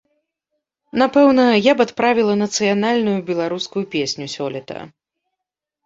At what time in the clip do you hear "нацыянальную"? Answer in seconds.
2.43-3.17